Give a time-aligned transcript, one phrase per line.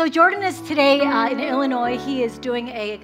[0.00, 1.98] So Jordan is today uh, in Illinois.
[1.98, 2.98] He is doing a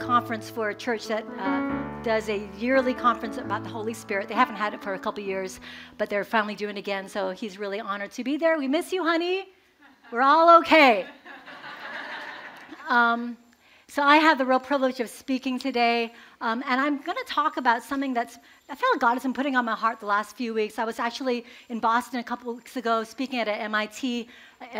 [0.00, 4.26] conference for a church that uh, does a yearly conference about the Holy Spirit.
[4.26, 5.60] They haven't had it for a couple years,
[5.96, 7.08] but they're finally doing it again.
[7.08, 8.58] So he's really honored to be there.
[8.58, 9.46] We miss you, honey.
[10.10, 11.06] We're all okay.
[12.88, 13.36] Um,
[13.90, 17.56] so I have the real privilege of speaking today, um, and I'm going to talk
[17.56, 18.38] about something that's
[18.68, 20.78] I feel like God has been putting on my heart the last few weeks.
[20.78, 24.28] I was actually in Boston a couple weeks ago speaking at an MIT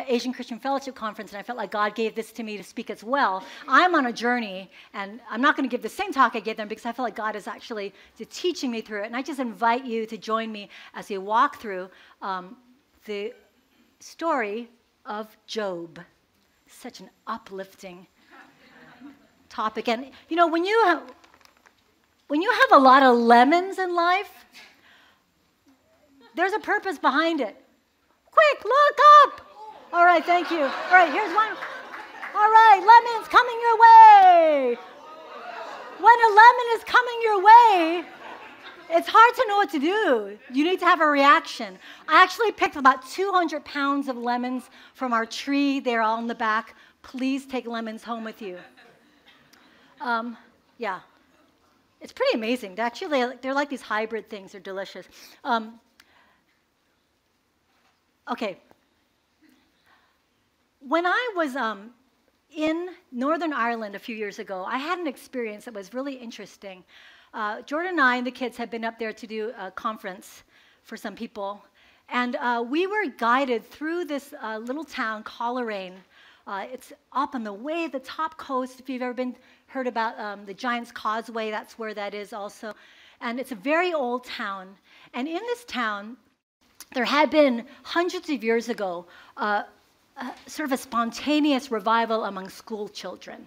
[0.07, 2.88] Asian Christian Fellowship conference, and I felt like God gave this to me to speak
[2.88, 3.43] as well.
[3.66, 6.57] I'm on a journey, and I'm not going to give the same talk I gave
[6.57, 7.93] them because I feel like God is actually
[8.30, 9.07] teaching me through it.
[9.07, 11.91] And I just invite you to join me as we walk through
[12.23, 12.57] um,
[13.07, 13.35] the
[13.99, 14.69] story
[15.05, 15.99] of Job.
[16.69, 18.07] Such an uplifting
[19.51, 19.89] topic.
[19.89, 21.03] And you know, when you have,
[22.29, 24.33] when you have a lot of lemons in life,
[26.35, 27.57] there's a purpose behind it.
[28.31, 29.41] Quick, look up.
[29.93, 30.63] All right, thank you.
[30.63, 31.52] All right, here's one.
[32.35, 34.79] All right, lemons coming your way.
[35.99, 38.05] When a lemon is coming your way,
[38.93, 40.39] it's hard to know what to do.
[40.52, 41.79] You need to have a reaction.
[42.09, 45.80] I actually picked about 200 pounds of lemons from our tree.
[45.80, 46.74] They're all in the back.
[47.02, 48.59] Please take lemons home with you.
[50.01, 50.37] Um,
[50.79, 51.01] yeah.
[52.01, 52.79] It's pretty amazing.
[52.79, 54.52] Actually, they're like these hybrid things.
[54.52, 55.06] They're delicious.
[55.45, 55.79] Um,
[58.30, 58.56] okay.
[60.80, 61.90] When I was um,
[62.56, 66.82] in Northern Ireland a few years ago, I had an experience that was really interesting.
[67.34, 70.43] Uh, Jordan and I and the kids had been up there to do a conference
[70.82, 71.62] for some people,
[72.09, 75.94] and uh, we were guided through this uh, little town, Coleraine.
[76.50, 78.81] Uh, it's up on the way the top coast.
[78.81, 79.37] If you've ever been
[79.69, 82.75] heard about um, the Giant's Causeway, that's where that is also.
[83.20, 84.75] And it's a very old town.
[85.15, 86.16] And in this town,
[86.93, 89.06] there had been hundreds of years ago
[89.37, 89.62] uh,
[90.47, 93.47] sort of a spontaneous revival among school children.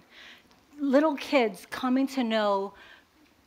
[0.80, 2.72] Little kids coming to know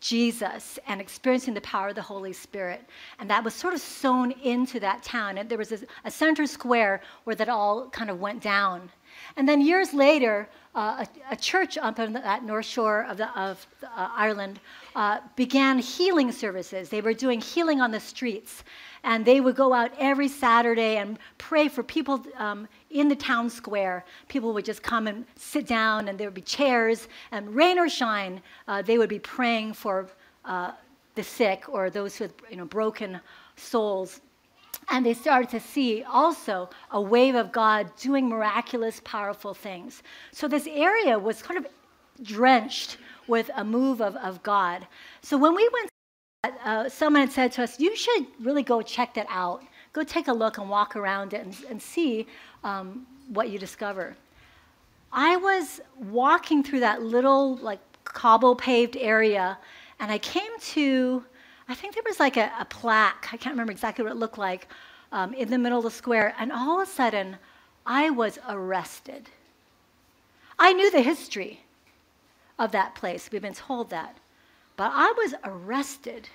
[0.01, 2.81] Jesus and experiencing the power of the Holy Spirit.
[3.17, 5.40] And that was sort of sewn into that town.
[5.40, 8.91] And there was a, a center square where that all kind of went down.
[9.35, 13.28] And then years later, uh, a, a, church up on that north shore of, the,
[13.39, 14.59] of uh, Ireland
[14.95, 16.89] uh, began healing services.
[16.89, 18.63] They were doing healing on the streets.
[19.03, 23.50] And they would go out every Saturday and pray for people um, in the town
[23.50, 24.05] square.
[24.28, 27.07] People would just come and sit down, and there would be chairs.
[27.31, 30.07] And rain or shine, uh, they would be praying for
[30.45, 30.72] uh,
[31.16, 33.19] the sick or those with you know, broken
[33.55, 34.22] souls.
[34.90, 40.02] And they started to see also a wave of God doing miraculous, powerful things.
[40.32, 41.68] So this area was kind of
[42.24, 44.88] drenched with a move of, of God.
[45.22, 45.90] So when we went,
[46.64, 49.64] uh, someone had said to us, You should really go check that out.
[49.94, 52.28] Go take a look and walk around it and, and see
[52.64, 54.16] um, what you discover.
[55.12, 59.58] I was walking through that little, like, cobble paved area,
[60.00, 61.24] and I came to
[61.69, 64.38] I think there was like a, a plaque, I can't remember exactly what it looked
[64.38, 64.67] like,
[65.11, 67.38] um, in the middle of the square, and all of a sudden,
[67.85, 69.29] I was arrested.
[70.57, 71.61] I knew the history
[72.57, 74.17] of that place, we've been told that,
[74.75, 76.29] but I was arrested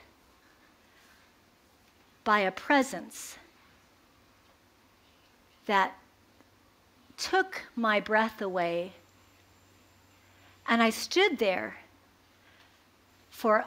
[2.24, 3.36] by a presence
[5.66, 5.96] that
[7.16, 8.92] took my breath away.
[10.68, 11.76] And I stood there
[13.30, 13.64] for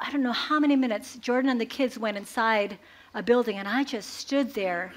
[0.00, 2.78] I don't know how many minutes, Jordan and the kids went inside
[3.14, 4.92] a building, and I just stood there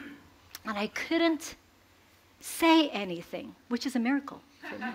[0.66, 1.56] and I couldn't
[2.40, 4.86] say anything, which is a miracle for me.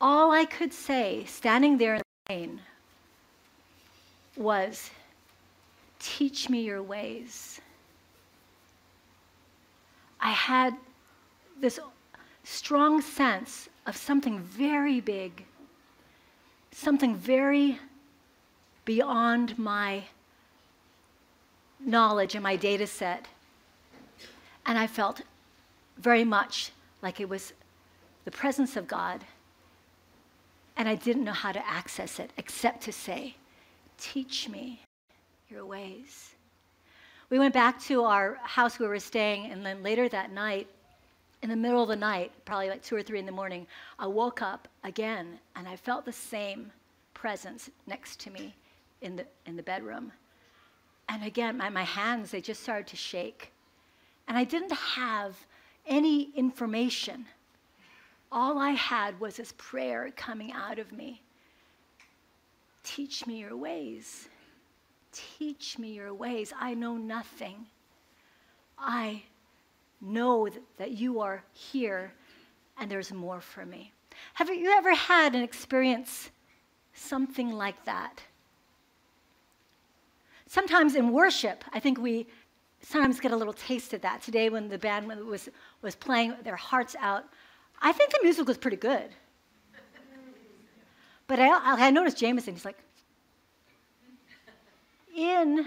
[0.00, 2.60] All I could say, standing there in the rain,
[4.36, 4.90] was,
[6.00, 7.60] Teach me your ways.
[10.18, 10.74] I had
[11.60, 11.78] this
[12.42, 15.44] strong sense of something very big
[16.72, 17.78] something very
[18.84, 20.04] beyond my
[21.78, 23.26] knowledge and my data set.
[24.66, 25.22] And I felt
[25.98, 26.72] very much
[27.02, 27.52] like it was
[28.24, 29.24] the presence of God.
[30.76, 33.36] And I didn't know how to access it except to say,
[33.98, 34.80] Teach me
[35.50, 36.30] your ways.
[37.28, 40.68] We went back to our house we were staying, and then later that night,
[41.42, 43.66] in the middle of the night, probably like two or three in the morning,
[43.98, 46.70] I woke up again and I felt the same
[47.14, 48.54] presence next to me
[49.00, 50.12] in the, in the bedroom.
[51.08, 53.52] And again, my, my hands, they just started to shake.
[54.28, 55.36] And I didn't have
[55.86, 57.26] any information.
[58.30, 61.22] All I had was this prayer coming out of me
[62.82, 64.28] Teach me your ways.
[65.12, 66.52] Teach me your ways.
[66.58, 67.66] I know nothing.
[68.78, 69.22] I
[70.00, 72.12] know that you are here
[72.78, 73.92] and there's more for me.
[74.34, 76.30] Have you ever had an experience
[76.94, 78.22] something like that?
[80.46, 82.26] Sometimes in worship, I think we
[82.82, 84.22] sometimes get a little taste of that.
[84.22, 85.48] Today, when the band was,
[85.82, 87.24] was playing their hearts out,
[87.80, 89.10] I think the music was pretty good.
[91.26, 92.78] But I, I noticed Jameson, he's like,
[95.16, 95.66] in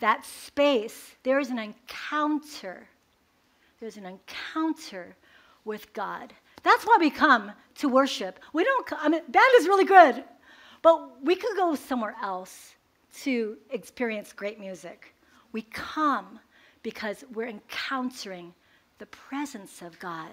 [0.00, 2.88] that space, there is an encounter.
[3.84, 5.14] There's an encounter
[5.66, 6.32] with God.
[6.62, 8.40] That's why we come to worship.
[8.54, 10.24] We don't, I mean, band is really good,
[10.80, 12.76] but we could go somewhere else
[13.24, 15.14] to experience great music.
[15.52, 16.40] We come
[16.82, 18.54] because we're encountering
[18.96, 20.32] the presence of God.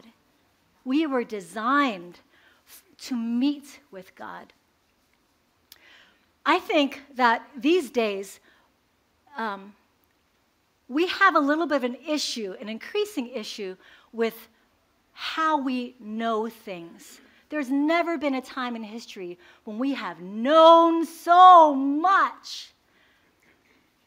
[0.86, 2.21] We were designed
[3.00, 4.53] to meet with God.
[6.45, 8.39] I think that these days,
[9.36, 9.74] um,
[10.92, 13.78] we have a little bit of an issue, an increasing issue,
[14.12, 14.50] with
[15.14, 17.22] how we know things.
[17.48, 22.74] There's never been a time in history when we have known so much.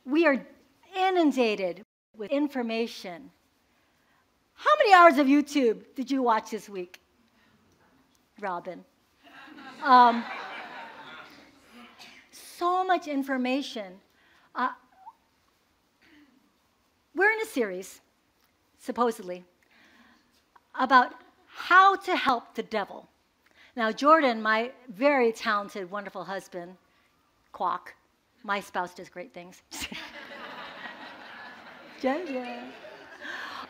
[0.04, 0.46] We are
[0.94, 1.86] inundated
[2.18, 3.30] with information.
[4.52, 7.00] How many hours of YouTube did you watch this week,
[8.40, 8.84] Robin?
[9.82, 10.22] Um,
[12.30, 13.94] so much information.
[14.54, 14.68] Uh,
[17.14, 18.00] we're in a series,
[18.78, 19.44] supposedly,
[20.78, 21.12] about
[21.46, 23.08] how to help the devil.
[23.76, 26.76] Now, Jordan, my very talented, wonderful husband,
[27.52, 27.94] Quack,
[28.42, 29.62] my spouse does great things.
[32.02, 32.64] yeah,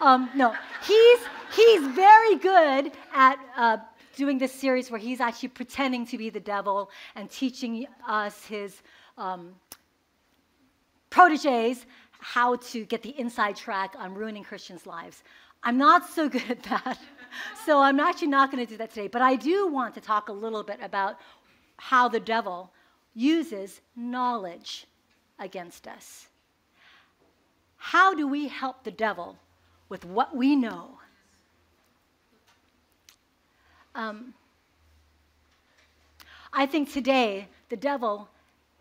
[0.00, 0.54] Um, no,
[0.86, 1.18] he's,
[1.54, 3.76] he's very good at uh,
[4.16, 8.82] doing this series where he's actually pretending to be the devil and teaching us, his
[9.16, 9.54] um,
[11.10, 11.86] proteges,
[12.24, 15.22] how to get the inside track on ruining Christians' lives.
[15.62, 16.98] I'm not so good at that,
[17.66, 19.08] so I'm actually not going to do that today.
[19.08, 21.18] But I do want to talk a little bit about
[21.76, 22.72] how the devil
[23.14, 24.86] uses knowledge
[25.38, 26.28] against us.
[27.76, 29.36] How do we help the devil
[29.90, 30.98] with what we know?
[33.94, 34.32] Um,
[36.54, 38.30] I think today the devil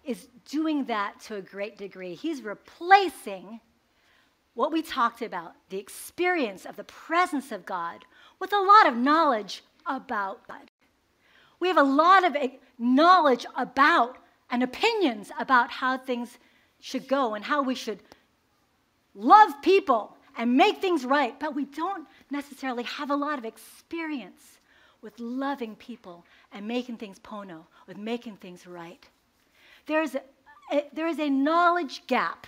[0.04, 2.16] is doing that to a great degree.
[2.16, 3.60] He's replacing
[4.54, 8.06] what we talked about, the experience of the presence of God,
[8.40, 10.70] with a lot of knowledge about God.
[11.60, 14.18] We have a lot of eh, knowledge about
[14.52, 16.38] and opinions about how things
[16.80, 18.00] should go and how we should
[19.16, 24.60] love people and make things right, but we don't necessarily have a lot of experience
[25.02, 29.08] with loving people and making things pono, with making things right.
[29.86, 30.22] There's a,
[30.72, 32.48] a, there is a knowledge gap.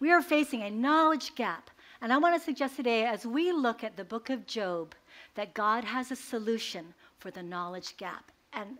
[0.00, 1.70] We are facing a knowledge gap.
[2.00, 4.94] And I want to suggest today, as we look at the book of Job,
[5.34, 8.30] that God has a solution for the knowledge gap.
[8.52, 8.78] And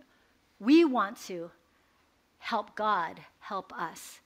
[0.59, 1.49] we want to
[2.39, 4.19] help God help us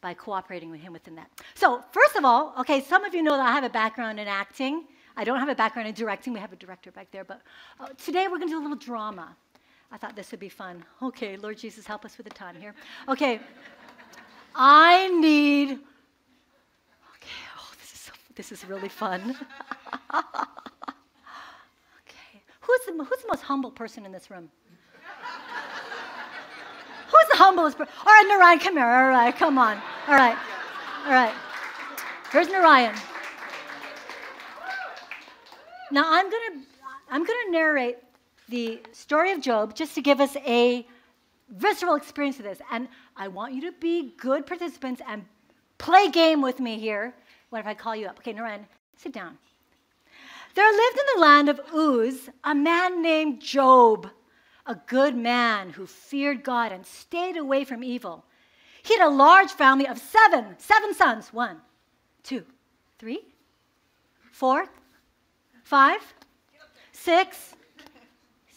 [0.00, 1.30] by cooperating with him within that.
[1.54, 4.28] So, first of all, okay, some of you know that I have a background in
[4.28, 4.84] acting.
[5.16, 6.32] I don't have a background in directing.
[6.32, 7.24] We have a director back there.
[7.24, 7.42] But
[7.78, 9.36] uh, today we're going to do a little drama.
[9.92, 10.84] I thought this would be fun.
[11.02, 12.74] Okay, Lord Jesus, help us with the time here.
[13.08, 13.40] Okay,
[14.54, 15.70] I need.
[15.70, 19.36] Okay, oh, this is so, this is really fun.
[20.14, 20.28] okay,
[22.60, 24.48] who's the, who's the most humble person in this room?
[27.06, 27.92] Who's the humblest person?
[28.06, 28.86] All right, Narayan, come here.
[28.86, 29.76] All right, come on.
[30.06, 30.38] All right.
[31.06, 31.34] All right.
[32.30, 32.94] Here's Narayan.
[35.90, 36.62] Now I'm gonna
[37.10, 37.98] I'm gonna narrate
[38.50, 40.86] the story of Job just to give us a
[41.48, 42.58] visceral experience of this.
[42.70, 45.24] And I want you to be good participants and
[45.78, 47.14] play game with me here.
[47.50, 48.18] What if I call you up?
[48.18, 48.66] Okay, Narayan,
[48.96, 49.38] sit down.
[50.54, 54.10] There lived in the land of Uz a man named Job
[54.66, 58.24] a good man who feared God and stayed away from evil.
[58.82, 61.32] He had a large family of seven, seven sons.
[61.32, 61.60] One,
[62.22, 62.44] two,
[62.98, 63.20] three,
[64.32, 64.66] four,
[65.64, 66.00] five,
[66.92, 67.54] six,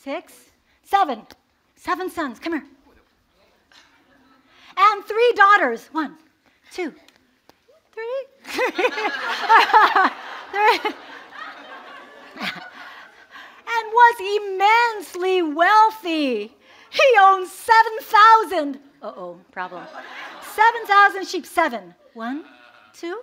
[0.04, 0.34] six,
[0.84, 1.26] seven.
[1.76, 2.40] Seven sons.
[2.40, 2.66] Come here.
[4.78, 5.88] And three daughters.
[5.92, 6.18] One,
[6.72, 6.94] two,
[7.94, 8.26] three.
[10.52, 10.94] three
[13.84, 16.56] and was immensely wealthy.
[16.90, 18.80] He owned 7,000.
[19.02, 19.86] Uh oh, problem.
[20.56, 21.46] 7,000 sheep.
[21.46, 21.96] Seven.
[22.14, 22.46] One,
[22.94, 23.22] two,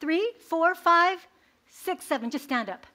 [0.00, 1.26] three, four, five,
[1.68, 2.30] six, seven.
[2.30, 2.86] Just stand up.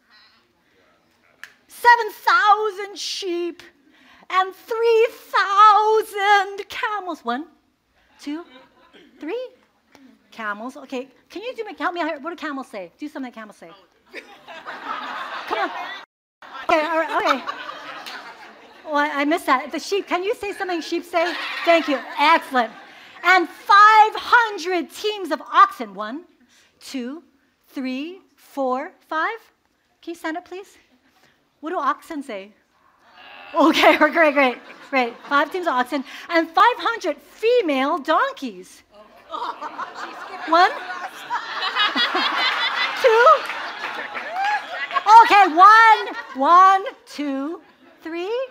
[1.81, 3.63] 7,000 sheep
[4.29, 7.25] and 3,000 camels.
[7.25, 7.45] One,
[8.19, 8.45] two,
[9.19, 9.47] three.
[10.31, 10.77] camels.
[10.77, 12.19] Okay, can you do me, help me out here?
[12.19, 12.91] What do camels say?
[12.97, 13.71] Do something camels say.
[15.47, 15.69] Come on.
[16.63, 17.43] Okay, all right, okay.
[18.85, 19.71] Well, I, I missed that.
[19.71, 21.33] The sheep, can you say something sheep say?
[21.65, 21.99] Thank you.
[22.19, 22.71] Excellent.
[23.23, 25.93] And 500 teams of oxen.
[25.93, 26.23] One,
[26.79, 27.23] two,
[27.67, 29.37] three, four, five.
[30.01, 30.77] Can you stand up, please?
[31.61, 32.53] What do oxen say?
[33.53, 34.57] Okay, great, great,
[34.89, 35.13] great.
[35.27, 38.83] Five teams of oxen and 500 female donkeys.
[40.47, 40.71] One,
[43.01, 43.27] two.
[45.21, 47.61] Okay, one, one, two,
[48.01, 48.47] three,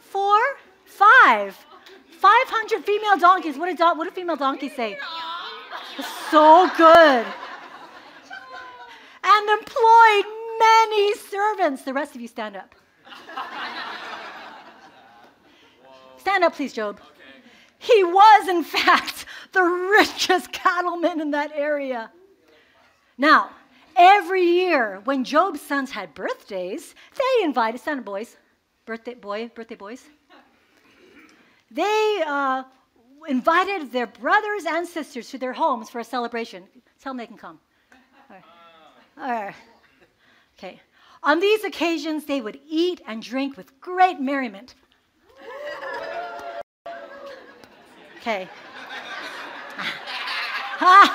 [0.00, 0.38] four,
[0.84, 1.56] five.
[2.18, 3.56] 500 female donkeys.
[3.56, 4.98] What do, don- what do female donkeys say?
[6.30, 7.26] So good.
[9.22, 10.24] And employed
[10.58, 11.82] many servants.
[11.82, 12.74] The rest of you stand up.
[16.18, 17.00] Stand up, please, Job.
[17.78, 22.10] He was, in fact, the richest cattleman in that area.
[23.16, 23.50] Now,
[23.96, 28.36] every year when Job's sons had birthdays, they invited, up, boys,
[28.84, 30.04] birthday boy, birthday boys.
[31.70, 32.64] They uh,
[33.28, 36.64] invited their brothers and sisters to their homes for a celebration.
[37.00, 37.58] Tell them they can come.
[37.92, 38.44] All right.
[39.18, 39.54] All right.
[40.58, 40.80] Okay.
[41.22, 44.74] On these occasions, they would eat and drink with great merriment.
[48.16, 48.48] Okay.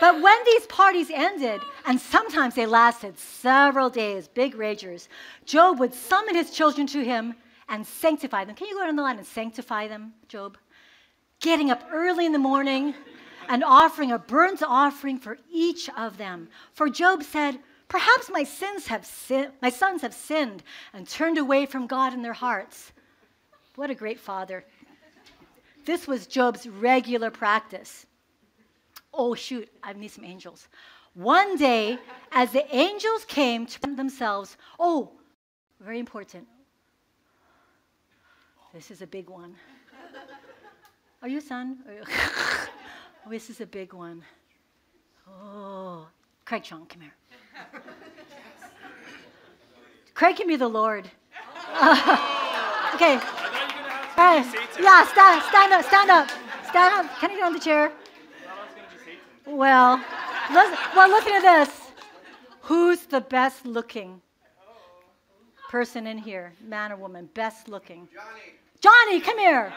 [0.00, 5.08] but when these parties ended, and sometimes they lasted several days, big ragers,
[5.44, 7.34] Job would summon his children to him
[7.68, 8.54] and sanctify them.
[8.54, 10.56] Can you go down the line and sanctify them, Job?
[11.40, 12.94] Getting up early in the morning
[13.52, 16.48] and offering a burnt offering for each of them.
[16.72, 20.62] For Job said, Perhaps my sins have sin- my sons have sinned
[20.94, 22.92] and turned away from God in their hearts.
[23.74, 24.64] What a great father.
[25.84, 28.06] This was Job's regular practice.
[29.12, 30.68] Oh, shoot, I need some angels.
[31.12, 31.98] One day,
[32.30, 35.12] as the angels came to themselves, oh,
[35.78, 36.48] very important.
[38.72, 39.54] This is a big one.
[41.20, 41.76] Are you a son?
[43.26, 44.22] oh, this is a big one.
[45.28, 46.06] Oh,
[46.44, 47.14] Craig Chong, come here.
[50.14, 51.10] Craig can be the Lord.
[51.68, 53.18] Uh, okay.
[54.14, 54.44] Hey,
[54.80, 56.30] yeah, stand, stand up, stand up,
[56.68, 57.18] stand up.
[57.18, 57.92] Can you get on the chair?
[59.46, 60.00] Well,
[60.50, 61.80] well, listen at this.
[62.62, 64.20] Who's the best looking
[65.70, 67.28] person in here, man or woman?
[67.34, 68.08] Best looking.
[68.80, 69.10] Johnny.
[69.10, 69.72] Johnny, come here.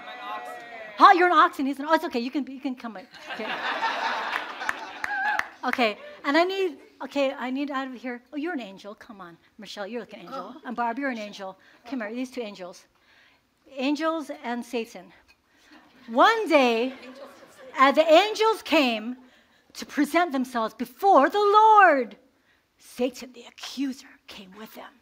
[0.98, 1.14] Huh?
[1.16, 1.66] You're an oxen.
[1.66, 1.86] He's an.
[1.88, 2.20] Oh, it's okay.
[2.20, 2.46] You can.
[2.50, 2.98] You can come.
[2.98, 3.06] in.
[3.34, 3.48] Okay.
[5.66, 5.98] Okay.
[6.24, 6.78] And I need.
[7.04, 7.34] Okay.
[7.34, 8.22] I need out of here.
[8.32, 8.94] Oh, you're an angel.
[8.94, 9.88] Come on, Michelle.
[9.88, 10.54] You're like an angel.
[10.56, 10.62] Oh.
[10.64, 11.58] And Barb, you're an angel.
[11.90, 12.14] Come here.
[12.14, 12.86] These two angels.
[13.76, 15.12] Angels and Satan.
[16.08, 16.94] One day,
[17.80, 19.18] uh, the angels came
[19.74, 22.16] to present themselves before the Lord.
[22.78, 24.94] Satan, the accuser, came with them.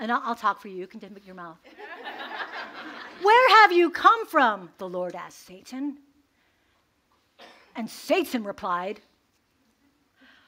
[0.00, 0.76] And I'll, I'll talk for you.
[0.78, 1.58] You can make your mouth.
[3.22, 4.70] Where have you come from?
[4.78, 5.98] The Lord asked Satan.
[7.76, 9.00] And Satan replied,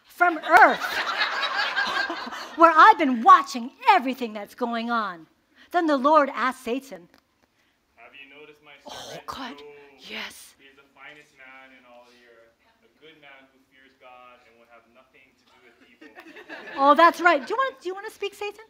[0.04, 0.80] From earth,
[2.56, 5.26] where I've been watching everything that's going on.
[5.70, 7.08] Then the Lord asked Satan,
[7.96, 9.18] Have you noticed my Oh.
[9.26, 9.54] God.
[9.98, 10.54] Yes.
[10.58, 14.40] He is the finest man in all the earth, a good man who fears God
[14.48, 16.08] and will have nothing to do with evil.
[16.76, 17.46] Oh, that's right.
[17.46, 18.64] Do you want, do you want to speak, Satan?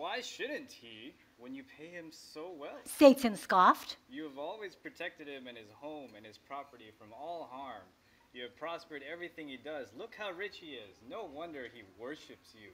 [0.00, 2.78] Why shouldn't he when you pay him so well?
[2.84, 3.96] Satan scoffed.
[4.10, 7.84] You have always protected him and his home and his property from all harm.
[8.32, 9.88] You have prospered everything he does.
[9.96, 10.96] Look how rich he is.
[11.08, 12.70] No wonder he worships you.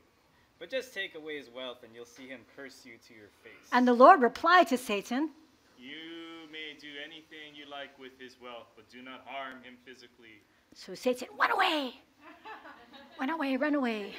[0.58, 3.68] But just take away his wealth and you'll see him curse you to your face.
[3.72, 5.30] And the Lord replied to Satan,
[5.78, 10.42] You may do anything you like with his wealth, but do not harm him physically.
[10.76, 11.94] So Satan, run away.
[13.18, 14.12] Run away, run away.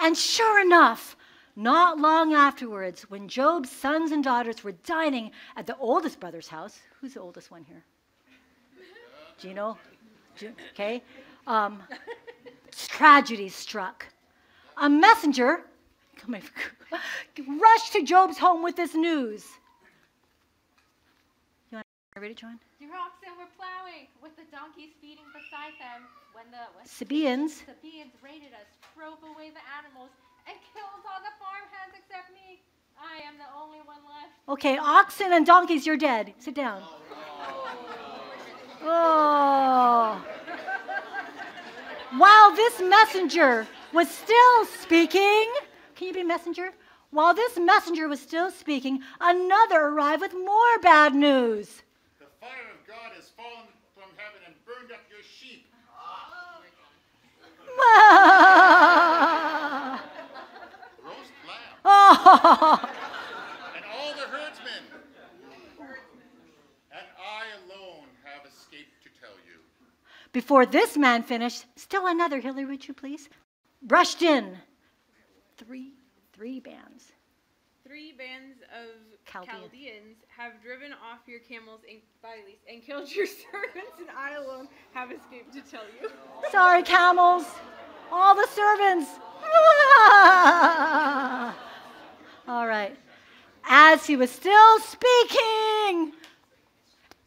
[0.00, 1.16] and sure enough,
[1.54, 6.80] not long afterwards, when Job's sons and daughters were dining at the oldest brother's house,
[6.98, 7.84] who's the oldest one here?
[9.38, 9.76] Gino?
[10.72, 11.02] Okay.
[11.46, 11.82] Um,
[12.72, 14.06] tragedy struck.
[14.78, 15.60] A messenger
[17.46, 19.44] rushed to Job's home with this news.
[21.70, 22.58] You want to read it, John?
[22.86, 28.14] Your oxen were plowing, with the donkeys feeding beside them, when the when Sabaeans Sabaeans
[28.22, 30.14] raided us, drove away the animals,
[30.46, 32.62] and killed all the farmhands except me.
[32.94, 34.38] I am the only one left.
[34.48, 36.32] Okay, oxen and donkeys, you're dead.
[36.38, 36.80] Sit down.
[38.82, 40.22] Oh.
[40.22, 40.24] oh.
[42.16, 45.50] While this messenger was still speaking,
[45.96, 46.70] can you be messenger?
[47.10, 51.82] While this messenger was still speaking, another arrived with more bad news.
[52.18, 55.66] The fire of God has fallen from heaven and burned up your sheep.
[61.04, 61.76] Roast lamb.
[61.84, 62.80] oh,
[63.76, 64.82] And all the herdsmen.
[66.90, 69.60] And I alone have escaped to tell you.
[70.32, 73.28] Before this man finished, still another, Hillary, would you please?
[73.86, 74.56] Rushed in.
[75.58, 75.92] Three,
[76.32, 77.12] three bands.
[77.86, 78.96] Three bands of
[79.30, 79.60] Chaldean.
[79.60, 82.00] Chaldeans have driven off your camels and
[82.68, 86.10] and killed your servants, and I alone have escaped to tell you.
[86.50, 87.44] Sorry, camels.
[88.10, 89.08] All the servants.
[92.48, 92.96] All right.
[93.68, 96.12] As he was still speaking,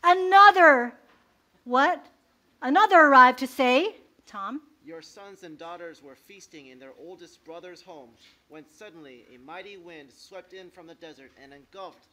[0.04, 0.94] another,
[1.64, 2.06] what?
[2.62, 7.84] Another arrived to say, Tom, Your sons and daughters were feasting in their oldest brother's
[7.84, 8.10] home
[8.48, 12.08] when suddenly a mighty wind swept in from the desert and engulfed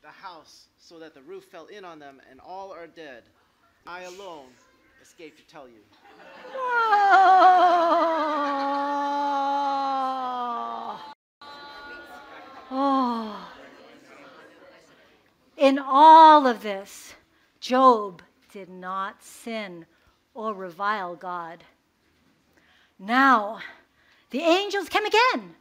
[0.00, 3.24] the house so that the roof fell in on them and all are dead.
[3.84, 4.46] I alone
[5.02, 5.80] escaped to tell you.
[6.54, 7.00] Oh.
[12.70, 13.50] Oh.
[15.56, 17.16] In all of this,
[17.58, 19.84] Job did not sin
[20.32, 21.64] or revile God.
[22.98, 23.60] Now,
[24.30, 25.54] the angels came again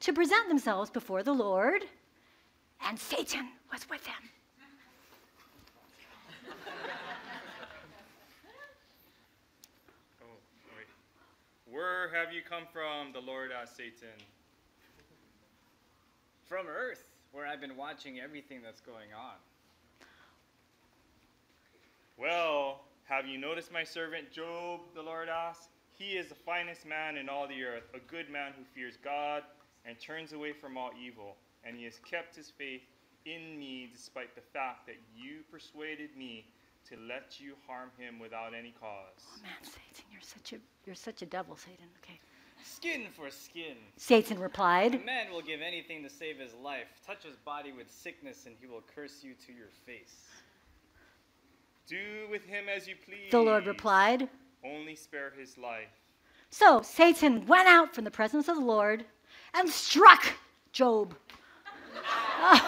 [0.00, 1.82] to present themselves before the Lord,
[2.86, 4.14] and Satan was with them.
[10.22, 10.38] Oh.
[11.70, 14.08] Where have you come from, the Lord asked Satan.
[16.46, 19.34] From Earth, where I've been watching everything that's going on.
[22.16, 25.69] Well, have you noticed my servant Job, the Lord asked?
[26.00, 29.42] He is the finest man in all the earth, a good man who fears God
[29.84, 31.36] and turns away from all evil.
[31.62, 32.80] And he has kept his faith
[33.26, 36.46] in me despite the fact that you persuaded me
[36.88, 39.20] to let you harm him without any cause.
[39.20, 41.84] Oh man, Satan, you're such a you're such a devil, Satan.
[42.02, 42.18] Okay.
[42.64, 43.76] Skin for skin.
[43.98, 44.94] Satan replied.
[44.94, 46.88] A replied, man will give anything to save his life.
[47.06, 50.28] Touch his body with sickness, and he will curse you to your face.
[51.86, 53.30] Do with him as you please.
[53.30, 54.30] The Lord replied.
[54.64, 55.88] Only spare his life.
[56.50, 59.04] So Satan went out from the presence of the Lord
[59.54, 60.34] and struck
[60.72, 61.14] Job.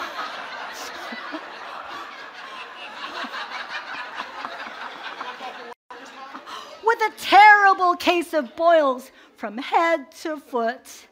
[6.84, 11.08] With a terrible case of boils from head to foot.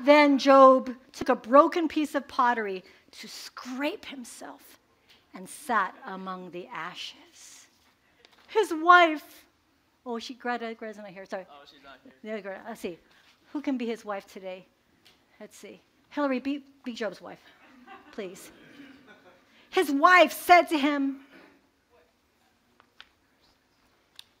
[0.00, 4.78] Then Job took a broken piece of pottery to scrape himself
[5.34, 7.53] and sat among the ashes.
[8.54, 9.44] His wife
[10.06, 11.24] Oh, she Greta, Greta's not here.
[11.24, 11.46] Sorry.
[11.50, 12.12] Oh, she's not here.
[12.22, 12.60] The other Greta.
[12.68, 12.98] Let's see.
[13.52, 14.66] Who can be his wife today?
[15.40, 15.80] Let's see.
[16.10, 17.40] Hillary, be, be Job's wife,
[18.12, 18.50] please.
[19.70, 21.20] His wife said to him,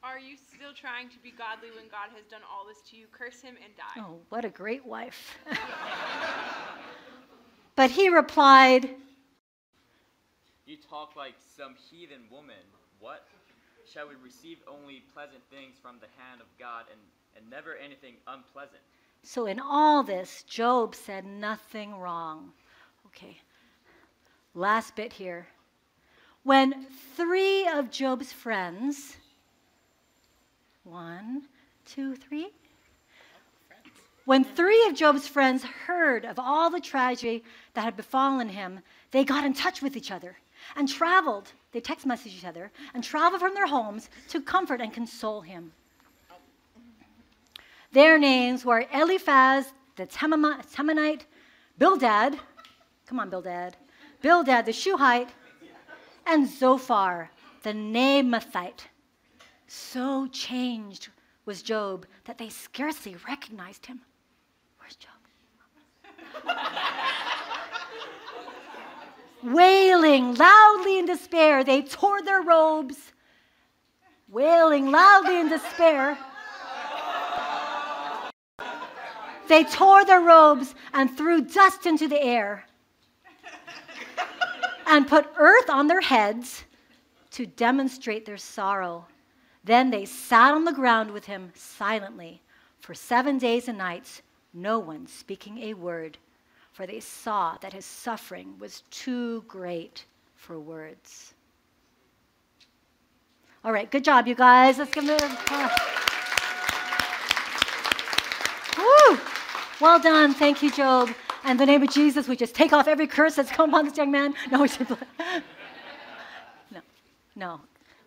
[0.02, 3.06] Are you still trying to be godly when God has done all this to you?
[3.10, 4.02] Curse him and die.
[4.02, 5.38] Oh, what a great wife.
[7.76, 8.90] but he replied,
[10.66, 12.54] You talk like some heathen woman.
[13.00, 13.26] What?
[13.94, 17.00] Shall we receive only pleasant things from the hand of God and,
[17.36, 18.80] and never anything unpleasant?
[19.22, 22.50] So, in all this, Job said nothing wrong.
[23.06, 23.36] Okay,
[24.52, 25.46] last bit here.
[26.42, 29.16] When three of Job's friends,
[30.82, 31.42] one,
[31.86, 32.50] two, three,
[34.24, 38.80] when three of Job's friends heard of all the tragedy that had befallen him,
[39.12, 40.36] they got in touch with each other
[40.76, 41.52] and traveled.
[41.72, 45.72] They text messaged each other and traveled from their homes to comfort and console him.
[47.92, 51.20] Their names were Eliphaz the Temanite,
[51.78, 52.38] Bildad,
[53.06, 53.76] come on, Bildad,
[54.20, 55.28] Bildad the Shuhite,
[56.26, 57.30] and Zophar
[57.62, 58.86] the Naamathite.
[59.66, 61.08] So changed
[61.46, 64.00] was Job that they scarcely recognized him.
[64.78, 65.10] Where's Job?
[69.44, 73.12] Wailing loudly in despair, they tore their robes.
[74.30, 76.16] Wailing loudly in despair,
[79.46, 82.64] they tore their robes and threw dust into the air
[84.86, 86.64] and put earth on their heads
[87.32, 89.06] to demonstrate their sorrow.
[89.62, 92.40] Then they sat on the ground with him silently
[92.80, 94.22] for seven days and nights,
[94.54, 96.16] no one speaking a word,
[96.74, 101.32] for they saw that his suffering was too great for words.
[103.64, 104.76] All right, good job, you guys.
[104.78, 105.70] Let's give them a
[108.76, 109.18] Woo!
[109.80, 110.34] Well done.
[110.34, 111.10] Thank you, Job.
[111.44, 113.96] And the name of Jesus, we just take off every curse that's come upon this
[113.96, 114.34] young man.
[114.50, 114.90] No, we should.
[116.72, 116.80] no,
[117.36, 117.60] no.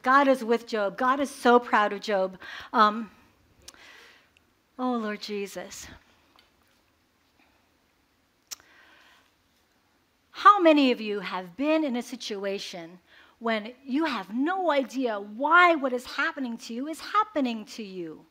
[0.04, 0.98] God is with Job.
[0.98, 2.38] God is so proud of Job.
[2.74, 3.10] Um,
[4.78, 5.88] oh, Lord Jesus.
[10.38, 13.00] How many of you have been in a situation
[13.40, 18.24] when you have no idea why what is happening to you is happening to you?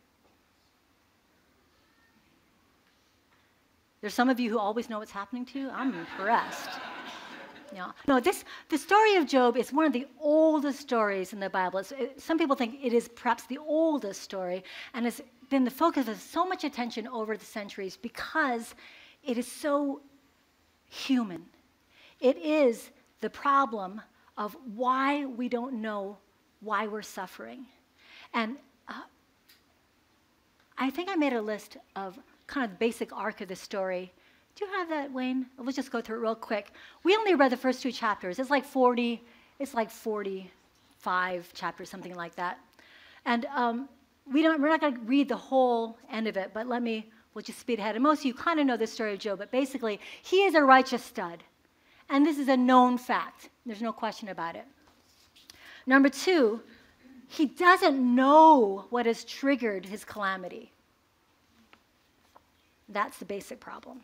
[4.01, 5.69] There's some of you who always know what's happening to you.
[5.71, 6.79] I'm impressed.
[7.75, 7.90] Yeah.
[8.07, 11.81] No, this the story of Job is one of the oldest stories in the Bible.
[11.81, 14.62] It, some people think it is perhaps the oldest story,
[14.95, 18.77] and it's been the focus of so much attention over the centuries because
[19.25, 20.03] it is so
[20.88, 21.47] human.
[22.21, 24.01] It is the problem
[24.37, 26.19] of why we don't know
[26.61, 27.67] why we're suffering.
[28.35, 28.57] And
[28.89, 29.03] uh,
[30.79, 34.13] I think I made a list of kind of the basic arc of the story.
[34.55, 35.47] Do you have that, Wayne?
[35.59, 36.73] Let's just go through it real quick.
[37.03, 38.39] We only read the first two chapters.
[38.39, 39.23] It's like 40,
[39.59, 42.59] it's like 45 chapters, something like that.
[43.25, 43.89] And um,
[44.33, 47.11] we don't, we're not going to read the whole end of it, but let me,
[47.35, 47.97] we'll just speed ahead.
[47.97, 50.55] And most of you kind of know the story of Job, but basically, he is
[50.55, 51.43] a righteous stud.
[52.09, 53.51] And this is a known fact.
[53.64, 54.64] There's no question about it.
[55.87, 56.61] Number two,
[57.29, 60.73] he doesn't know what has triggered his calamity.
[62.88, 64.01] That's the basic problem.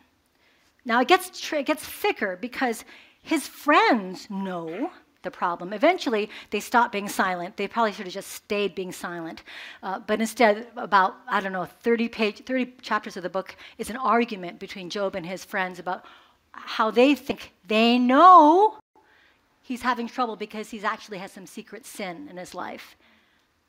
[0.85, 2.85] Now it gets, it gets thicker because
[3.23, 4.91] his friends know
[5.23, 5.73] the problem.
[5.73, 7.57] Eventually, they stop being silent.
[7.57, 9.45] They probably should have just stayed being silent.
[9.83, 13.89] Uh, but instead, about, I don't know, 30, page, 30 chapters of the book is
[13.89, 16.05] an argument between Job and his friends about
[16.53, 18.79] how they think they know
[19.63, 22.97] he's having trouble because he's actually has some secret sin in his life.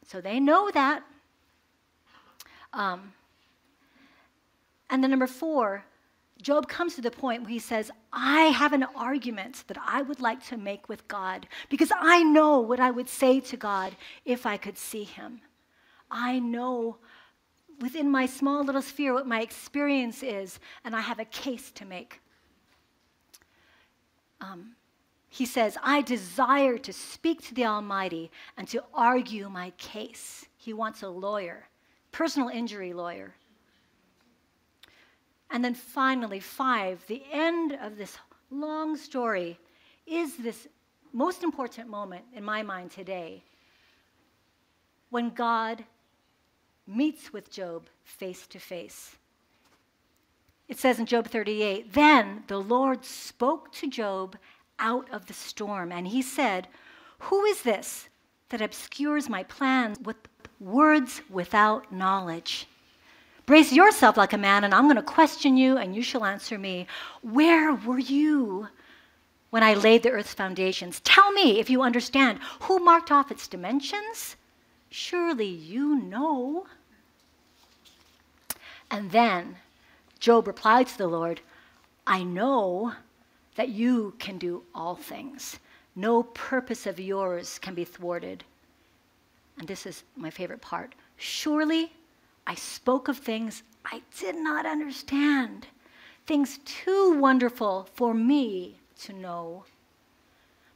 [0.08, 1.04] So they know that.
[2.74, 3.14] Um,
[4.90, 5.86] and then number four,
[6.42, 10.20] Job comes to the point where he says, I have an argument that I would
[10.20, 14.46] like to make with God because I know what I would say to God if
[14.46, 15.40] I could see him.
[16.12, 16.98] I know
[17.80, 21.86] within my small little sphere what my experience is, and I have a case to
[21.86, 22.20] make.
[24.42, 24.76] Um,
[25.30, 30.46] he says, I desire to speak to the Almighty and to argue my case.
[30.58, 31.68] He wants a lawyer,
[32.12, 33.34] personal injury lawyer.
[35.50, 38.18] And then finally, five, the end of this
[38.52, 39.60] long story
[40.06, 40.68] is this
[41.14, 43.44] most important moment in my mind today
[45.10, 45.84] when God
[46.88, 49.16] meets with Job face to face.
[50.74, 54.36] It says in Job 38 Then the Lord spoke to Job
[54.80, 56.68] out of the storm, and he said,
[57.20, 58.10] Who is this
[58.50, 60.16] that obscures my plans with
[60.60, 62.68] words without knowledge?
[63.46, 66.58] Brace yourself like a man, and I'm going to question you, and you shall answer
[66.58, 66.88] me.
[67.22, 68.68] Where were you
[69.52, 71.02] when I laid the earth's foundations?
[71.02, 72.40] Tell me if you understand.
[72.62, 74.38] Who marked off its dimensions?
[74.90, 76.66] Surely you know.
[78.90, 79.58] And then
[80.24, 81.42] Job replied to the Lord,
[82.08, 82.94] I know
[83.56, 85.60] that you can do all things.
[85.98, 88.46] No purpose of yours can be thwarted.
[89.60, 90.96] And this is my favorite part.
[91.18, 91.92] Surely
[92.48, 95.68] I spoke of things I did not understand,
[96.26, 99.66] things too wonderful for me to know.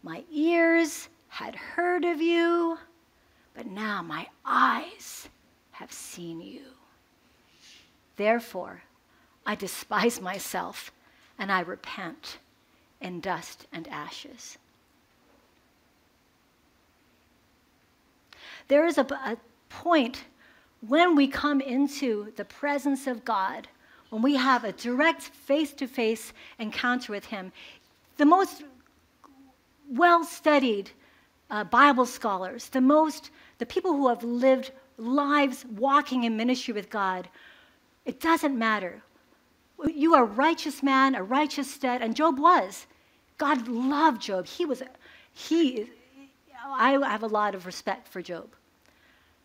[0.03, 2.77] My ears had heard of you,
[3.55, 5.29] but now my eyes
[5.71, 6.63] have seen you.
[8.17, 8.83] Therefore,
[9.47, 10.91] I despise myself
[11.39, 12.39] and I repent
[12.99, 14.57] in dust and ashes.
[18.67, 19.37] There is a, a
[19.69, 20.25] point
[20.85, 23.69] when we come into the presence of God,
[24.09, 27.53] when we have a direct face to face encounter with Him,
[28.17, 28.63] the most
[29.89, 30.91] well studied
[31.49, 36.89] uh, Bible scholars, the most, the people who have lived lives walking in ministry with
[36.89, 37.29] God,
[38.05, 39.01] it doesn't matter.
[39.85, 42.87] You are a righteous man, a righteous stud, and Job was.
[43.37, 44.47] God loved Job.
[44.47, 44.81] He was,
[45.33, 45.87] he,
[46.65, 48.49] I have a lot of respect for Job.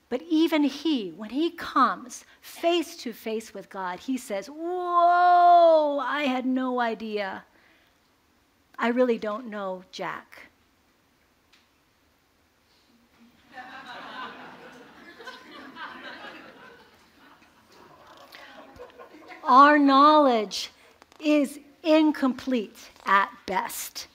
[0.08, 6.24] But even he, when he comes face to face with God, he says, Whoa, I
[6.24, 7.44] had no idea.
[8.78, 10.51] I really don't know Jack.
[19.44, 20.70] Our knowledge
[21.20, 24.06] is incomplete at best.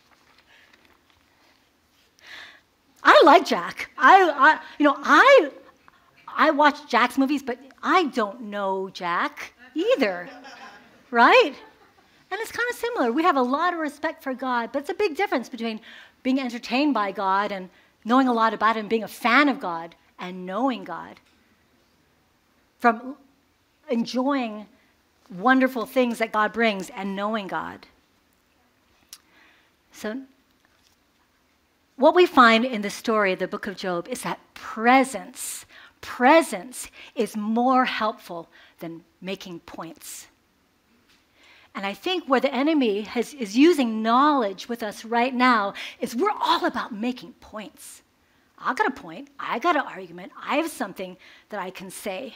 [3.03, 3.89] I like Jack.
[3.97, 5.51] I, I you know, I
[6.27, 9.53] I watch Jack's movies, but I don't know Jack.
[9.75, 10.29] either,
[11.11, 11.53] right?
[12.29, 13.11] And it's kind of similar.
[13.11, 15.79] We have a lot of respect for God, but it's a big difference between
[16.23, 17.69] being entertained by God and
[18.03, 21.19] knowing a lot about Him, being a fan of God, and knowing God.
[22.79, 23.15] From
[23.89, 24.67] enjoying
[25.29, 27.85] wonderful things that God brings and knowing God.
[29.91, 30.21] So,
[31.95, 35.65] what we find in the story of the book of Job is that presence,
[35.99, 40.27] presence is more helpful than making points.
[41.73, 46.15] And I think where the enemy has, is using knowledge with us right now is
[46.15, 48.01] we're all about making points.
[48.59, 51.17] I got a point, I got an argument, I have something
[51.49, 52.35] that I can say,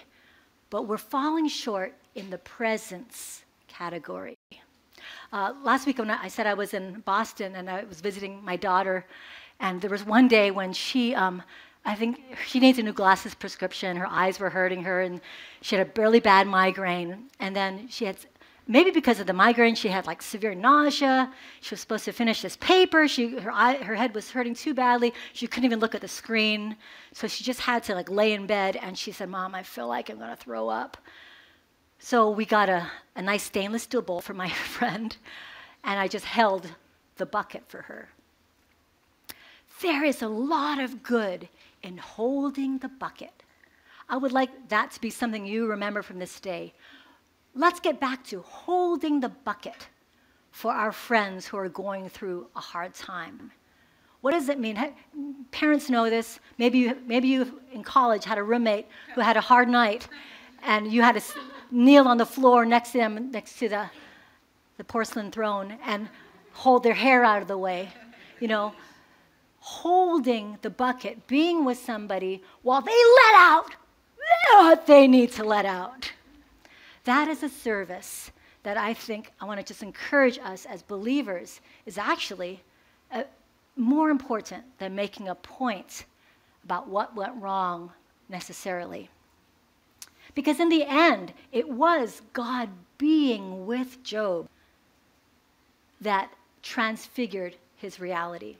[0.69, 4.37] but we're falling short in the presence category.
[5.33, 8.55] Uh, last week, when I said I was in Boston and I was visiting my
[8.55, 9.05] daughter,
[9.59, 11.41] and there was one day when she, um,
[11.85, 13.95] I think she needs a new glasses prescription.
[13.95, 15.21] Her eyes were hurting her, and
[15.61, 17.29] she had a really bad migraine.
[17.39, 18.17] And then she had
[18.67, 21.31] maybe because of the migraine, she had like severe nausea.
[21.61, 23.07] She was supposed to finish this paper.
[23.07, 25.13] She, her, eye, her head was hurting too badly.
[25.33, 26.75] She couldn't even look at the screen.
[27.13, 28.77] So she just had to like lay in bed.
[28.77, 30.97] And she said, Mom, I feel like I'm going to throw up.
[32.03, 35.15] So we got a, a nice stainless steel bowl for my friend.
[35.83, 36.67] And I just held
[37.17, 38.09] the bucket for her.
[39.81, 41.47] There is a lot of good
[41.83, 43.43] in holding the bucket.
[44.09, 46.73] I would like that to be something you remember from this day
[47.55, 49.87] let's get back to holding the bucket
[50.51, 53.51] for our friends who are going through a hard time.
[54.21, 54.77] What does it mean?
[55.51, 56.39] Parents know this.
[56.57, 60.07] Maybe you, maybe you in college had a roommate who had a hard night
[60.63, 61.21] and you had to
[61.71, 63.89] kneel on the floor next to them, next to the,
[64.77, 66.09] the porcelain throne, and
[66.53, 67.89] hold their hair out of the way.
[68.39, 68.73] You know,
[69.59, 73.75] holding the bucket, being with somebody while they let out
[74.49, 76.11] what they need to let out.
[77.03, 78.31] That is a service
[78.63, 82.61] that I think I want to just encourage us as believers is actually
[83.11, 83.23] uh,
[83.75, 86.05] more important than making a point
[86.63, 87.91] about what went wrong
[88.29, 89.09] necessarily.
[90.33, 94.47] Because in the end, it was God being with Job
[95.99, 98.55] that transfigured his reality.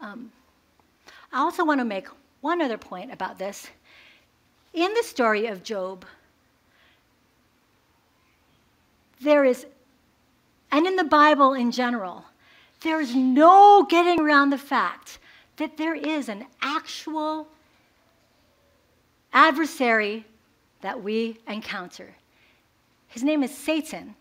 [0.00, 0.32] Um,
[1.32, 2.08] I also want to make
[2.40, 3.68] one other point about this.
[4.72, 6.04] In the story of Job,
[9.20, 9.66] there is,
[10.72, 12.24] and in the Bible in general,
[12.82, 15.18] there is no getting around the fact
[15.56, 17.46] that there is an actual
[19.32, 20.24] adversary
[20.80, 22.14] that we encounter.
[23.08, 24.14] His name is Satan.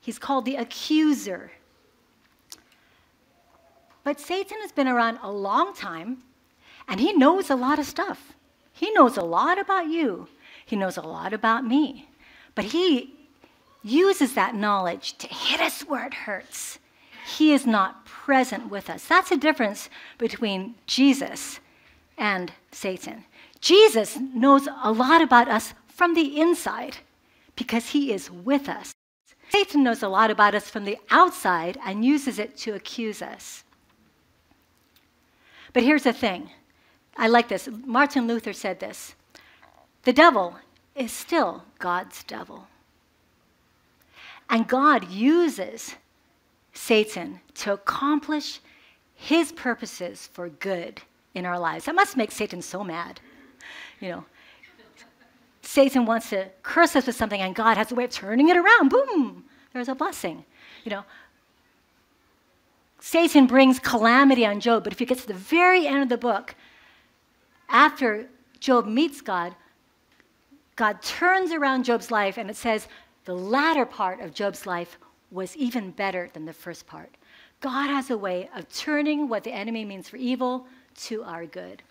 [0.00, 1.52] He's called the accuser.
[4.02, 6.18] But Satan has been around a long time,
[6.88, 8.32] and he knows a lot of stuff.
[8.72, 10.28] He knows a lot about you,
[10.64, 12.08] he knows a lot about me.
[12.54, 13.14] But he
[13.82, 16.78] uses that knowledge to hit us where it hurts.
[17.36, 19.04] He is not present with us.
[19.06, 19.88] That's the difference
[20.18, 21.60] between Jesus
[22.18, 23.24] and Satan.
[23.60, 26.98] Jesus knows a lot about us from the inside
[27.56, 28.92] because he is with us.
[29.50, 33.64] Satan knows a lot about us from the outside and uses it to accuse us.
[35.72, 36.50] But here's the thing
[37.16, 37.68] I like this.
[37.84, 39.14] Martin Luther said this
[40.04, 40.56] The devil
[40.94, 42.66] is still God's devil.
[44.48, 45.94] And God uses
[46.72, 48.60] Satan to accomplish
[49.14, 51.02] his purposes for good
[51.34, 51.84] in our lives.
[51.84, 53.20] That must make Satan so mad.
[54.00, 54.24] You know,
[55.62, 58.56] Satan wants to curse us with something, and God has a way of turning it
[58.56, 58.88] around.
[58.88, 60.44] Boom, there's a blessing.
[60.84, 61.04] You know,
[63.00, 66.18] Satan brings calamity on Job, but if you get to the very end of the
[66.18, 66.54] book,
[67.68, 68.26] after
[68.58, 69.54] Job meets God,
[70.76, 72.88] God turns around Job's life, and it says,
[73.24, 74.98] the latter part of Job's life
[75.30, 77.10] was even better than the first part.
[77.60, 80.66] God has a way of turning what the enemy means for evil
[81.02, 81.82] to our good.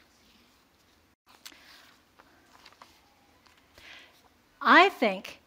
[4.62, 5.40] I think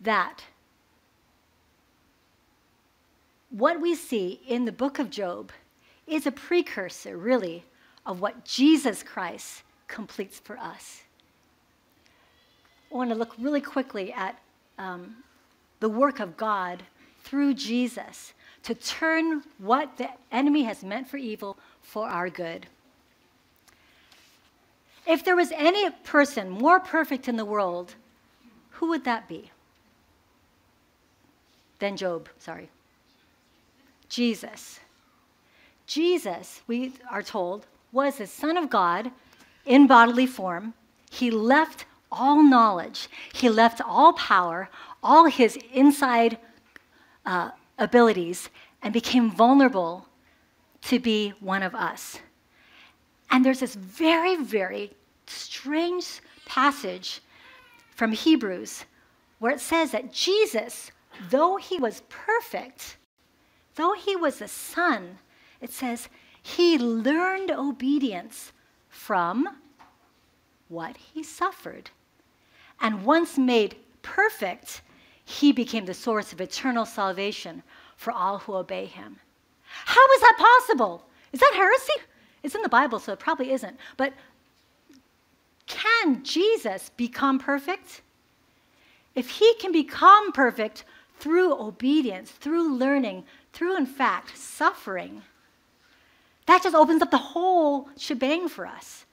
[0.00, 0.44] that
[3.50, 5.50] what we see in the book of Job
[6.06, 7.64] is a precursor, really,
[8.06, 11.02] of what Jesus Christ completes for us.
[12.92, 14.38] I want to look really quickly at
[14.78, 15.16] um,
[15.80, 16.82] the work of God
[17.22, 22.66] through Jesus to turn what the enemy has meant for evil for our good.
[25.06, 27.94] If there was any person more perfect in the world,
[28.84, 29.50] who would that be?
[31.78, 32.68] Then Job, sorry.
[34.10, 34.78] Jesus.
[35.86, 39.10] Jesus, we are told, was the Son of God
[39.64, 40.74] in bodily form.
[41.10, 43.08] He left all knowledge.
[43.32, 44.68] He left all power,
[45.02, 46.36] all his inside
[47.24, 48.50] uh, abilities,
[48.82, 50.06] and became vulnerable
[50.82, 52.18] to be one of us.
[53.30, 54.90] And there's this very, very
[55.26, 57.22] strange passage
[57.94, 58.84] from Hebrews
[59.38, 60.90] where it says that Jesus,
[61.30, 62.96] though he was perfect,
[63.74, 65.18] though he was the Son,
[65.60, 66.08] it says
[66.42, 68.52] he learned obedience
[68.88, 69.48] from
[70.68, 71.90] what he suffered.
[72.80, 74.82] And once made perfect,
[75.24, 77.62] he became the source of eternal salvation
[77.96, 79.16] for all who obey him.
[79.66, 81.06] How is that possible?
[81.32, 81.94] Is that heresy?
[82.42, 83.78] It's in the Bible, so it probably isn't.
[83.96, 84.12] But
[85.66, 88.02] can Jesus become perfect?
[89.14, 90.84] If he can become perfect
[91.18, 95.22] through obedience, through learning, through, in fact, suffering,
[96.46, 99.06] that just opens up the whole shebang for us.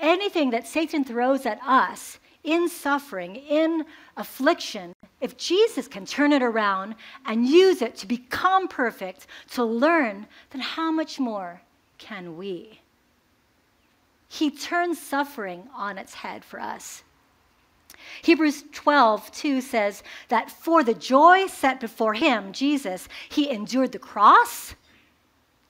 [0.00, 3.84] Anything that Satan throws at us in suffering, in
[4.16, 6.94] affliction, if Jesus can turn it around
[7.26, 11.60] and use it to become perfect, to learn, then how much more
[11.98, 12.80] can we?
[14.28, 17.02] He turns suffering on its head for us.
[18.22, 23.98] Hebrews 12, 2 says that for the joy set before him, Jesus, he endured the
[23.98, 24.74] cross,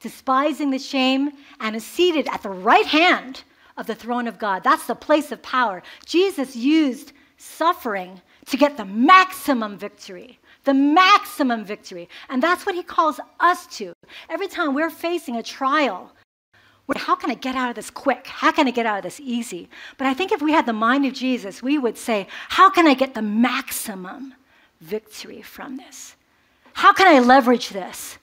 [0.01, 3.45] despising the shame, and is seated at the right hand
[3.77, 4.63] of the throne of God.
[4.65, 5.83] That's the place of power.
[6.05, 10.39] Jesus used suffering to get the maximum victory.
[10.65, 12.09] The maximum victory.
[12.29, 13.93] And that's what he calls us to.
[14.29, 16.13] Every time we're facing a trial,
[16.97, 18.27] how can I get out of this quick?
[18.27, 19.69] How can I get out of this easy?
[19.99, 22.87] But I think if we had the mind of Jesus, we would say, How can
[22.87, 24.33] I get the maximum
[24.81, 26.17] victory from this?
[26.73, 28.17] How can I leverage this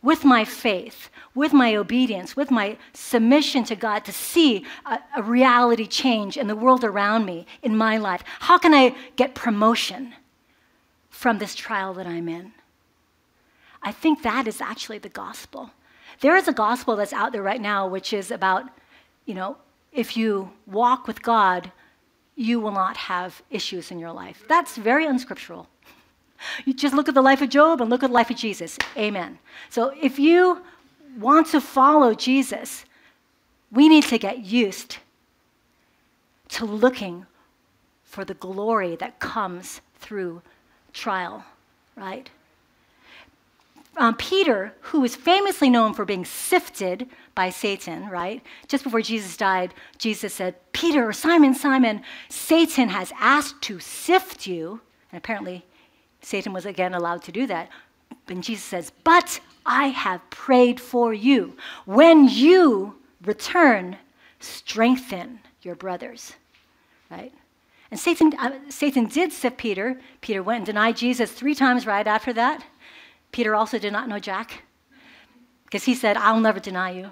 [0.00, 5.22] with my faith, with my obedience, with my submission to God to see a, a
[5.22, 8.24] reality change in the world around me, in my life?
[8.40, 10.14] How can I get promotion
[11.10, 12.52] from this trial that I'm in?
[13.82, 15.72] I think that is actually the gospel.
[16.20, 18.68] There is a gospel that's out there right now, which is about,
[19.24, 19.56] you know,
[19.92, 21.70] if you walk with God,
[22.34, 24.44] you will not have issues in your life.
[24.48, 25.68] That's very unscriptural.
[26.64, 28.78] You just look at the life of Job and look at the life of Jesus.
[28.96, 29.38] Amen.
[29.70, 30.62] So if you
[31.18, 32.84] want to follow Jesus,
[33.72, 34.98] we need to get used
[36.50, 37.26] to looking
[38.04, 40.42] for the glory that comes through
[40.92, 41.44] trial,
[41.96, 42.30] right?
[43.98, 48.42] Um, Peter, who was famously known for being sifted by Satan, right?
[48.66, 54.80] Just before Jesus died, Jesus said, Peter, Simon, Simon, Satan has asked to sift you.
[55.12, 55.64] And apparently,
[56.20, 57.70] Satan was again allowed to do that.
[58.28, 61.56] And Jesus says, But I have prayed for you.
[61.84, 63.96] When you return,
[64.40, 66.34] strengthen your brothers,
[67.10, 67.32] right?
[67.90, 69.98] And Satan, uh, Satan did sift Peter.
[70.20, 72.64] Peter went and denied Jesus three times right after that.
[73.32, 74.62] Peter also did not know Jack
[75.64, 77.10] because he said, I'll never deny you.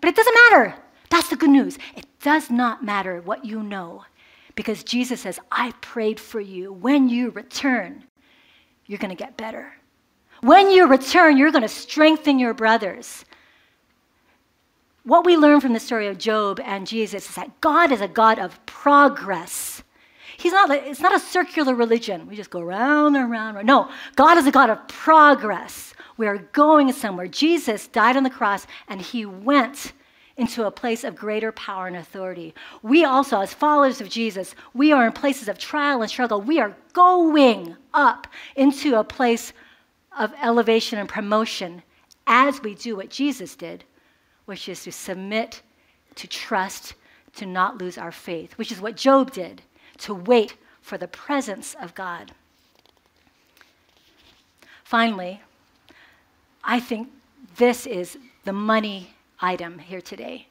[0.00, 0.74] But it doesn't matter.
[1.10, 1.78] That's the good news.
[1.96, 4.04] It does not matter what you know
[4.54, 6.72] because Jesus says, I prayed for you.
[6.72, 8.04] When you return,
[8.86, 9.72] you're going to get better.
[10.40, 13.24] When you return, you're going to strengthen your brothers.
[15.04, 18.08] What we learn from the story of Job and Jesus is that God is a
[18.08, 19.82] God of progress.
[20.38, 22.28] He's not, it's not a circular religion.
[22.28, 23.66] We just go round and round.
[23.66, 25.94] No, God is a God of progress.
[26.16, 27.26] We are going somewhere.
[27.26, 29.92] Jesus died on the cross and he went
[30.36, 32.54] into a place of greater power and authority.
[32.82, 36.40] We also, as followers of Jesus, we are in places of trial and struggle.
[36.40, 39.52] We are going up into a place
[40.16, 41.82] of elevation and promotion
[42.28, 43.82] as we do what Jesus did,
[44.44, 45.62] which is to submit,
[46.14, 46.94] to trust,
[47.34, 49.62] to not lose our faith, which is what Job did
[49.98, 52.32] to wait for the presence of God.
[54.84, 55.42] Finally,
[56.64, 57.08] I think
[57.56, 60.46] this is the money item here today.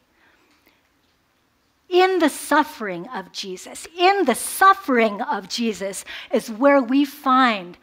[1.89, 7.77] In the suffering of Jesus, in the suffering of Jesus is where we find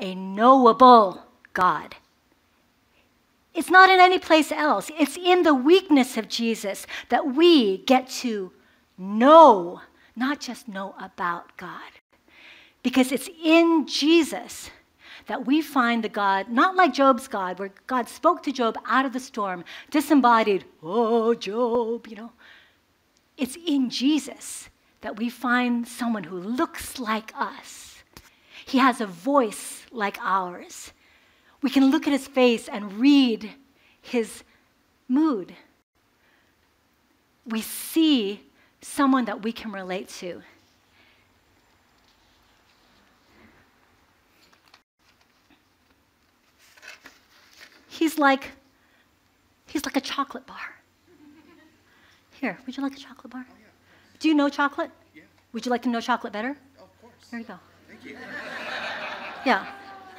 [0.00, 1.96] a knowable God.
[3.52, 4.90] It's not in any place else.
[4.98, 8.52] It's in the weakness of Jesus that we get to
[8.96, 9.80] know
[10.20, 11.90] not just know about God.
[12.82, 14.70] Because it's in Jesus
[15.26, 19.06] that we find the God, not like Job's God, where God spoke to Job out
[19.06, 22.32] of the storm, disembodied, oh, Job, you know.
[23.36, 24.68] It's in Jesus
[25.00, 28.02] that we find someone who looks like us.
[28.66, 30.92] He has a voice like ours.
[31.62, 33.52] We can look at his face and read
[34.02, 34.44] his
[35.08, 35.54] mood.
[37.46, 38.49] We see
[38.82, 40.42] someone that we can relate to.
[47.88, 48.52] He's like,
[49.66, 50.56] he's like a chocolate bar.
[52.32, 53.44] Here, would you like a chocolate bar?
[53.46, 53.66] Oh, yeah.
[54.18, 54.90] Do you know chocolate?
[55.14, 55.22] Yeah.
[55.52, 56.56] Would you like to know chocolate better?
[56.78, 57.12] Of course.
[57.30, 57.58] Here you go.
[57.88, 58.16] Thank you.
[59.46, 59.66] Yeah.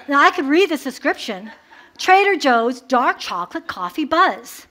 [0.07, 1.51] Now I could read this description.
[1.99, 4.65] Trader Joe's dark chocolate coffee buzz.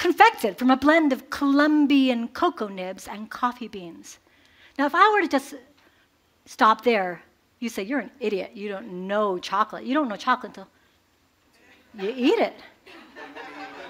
[0.00, 4.18] Confected from a blend of Colombian cocoa nibs and coffee beans.
[4.78, 5.56] Now, if I were to just
[6.46, 7.22] stop there,
[7.58, 8.52] you say, You're an idiot.
[8.54, 9.84] You don't know chocolate.
[9.84, 10.68] You don't know chocolate until
[12.02, 12.54] you eat it.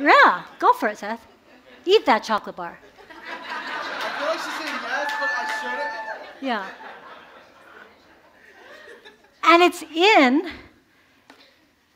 [0.01, 1.25] Yeah, go for it, Seth.
[1.85, 2.77] Eat that chocolate bar.
[6.43, 6.43] Yes.
[6.43, 6.67] Yeah.
[9.45, 10.51] And it's in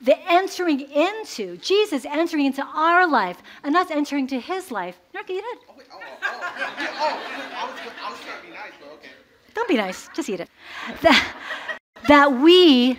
[0.05, 4.99] the entering into, Jesus entering into our life and us entering into his life.
[5.13, 5.59] You're not going to eat it?
[5.69, 8.53] Oh, wait, oh, oh, oh yeah, oh, oh I was, I was trying to be
[8.53, 9.09] nice, but okay.
[9.55, 10.51] Don't be nice, just eat it.
[11.03, 11.37] That,
[12.09, 12.99] that we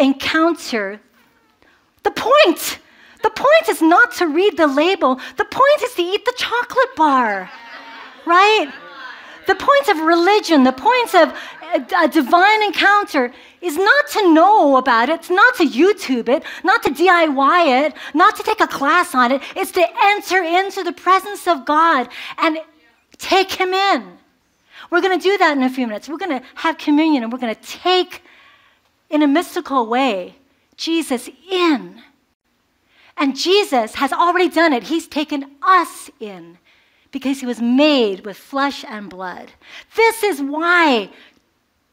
[0.00, 1.00] encounter
[2.02, 2.80] the point.
[3.22, 6.94] The point is not to read the label, the point is to eat the chocolate
[6.96, 7.50] bar,
[8.24, 8.72] right?
[9.46, 11.36] The point of religion, the point of
[11.74, 16.82] a, a divine encounter is not to know about it, not to YouTube it, not
[16.82, 19.42] to DIY it, not to take a class on it.
[19.54, 22.08] It's to enter into the presence of God
[22.38, 22.58] and
[23.18, 24.18] take Him in.
[24.90, 26.08] We're going to do that in a few minutes.
[26.08, 28.22] We're going to have communion and we're going to take,
[29.10, 30.36] in a mystical way,
[30.76, 32.02] Jesus in.
[33.16, 34.84] And Jesus has already done it.
[34.84, 36.58] He's taken us in
[37.10, 39.50] because he was made with flesh and blood.
[39.94, 41.10] This is why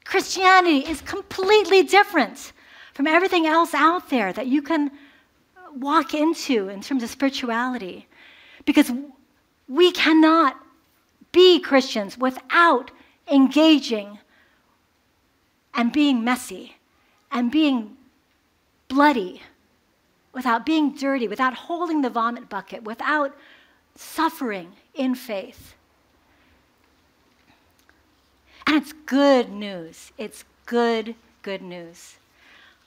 [0.06, 2.54] Christianity is completely different
[2.94, 4.92] from everything else out there that you can
[5.76, 8.08] walk into in terms of spirituality.
[8.66, 8.92] Because
[9.68, 10.58] we cannot
[11.32, 12.92] be Christians without
[13.32, 14.20] engaging
[15.74, 16.76] and being messy
[17.32, 17.98] and being
[18.88, 19.42] bloody,
[20.34, 23.36] without being dirty, without holding the vomit bucket, without
[23.96, 25.74] suffering in faith.
[28.68, 30.12] And it's good news.
[30.18, 32.16] It's good, good news.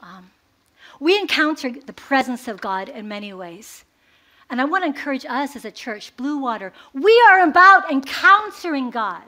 [0.01, 0.31] Um,
[1.01, 3.85] we encounter the presence of God in many ways.
[4.49, 8.91] And I want to encourage us as a church, Blue Water, we are about encountering
[8.91, 9.23] God.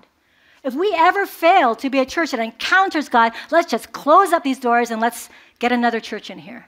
[0.62, 4.44] If we ever fail to be a church that encounters God, let's just close up
[4.44, 5.28] these doors and let's
[5.58, 6.66] get another church in here.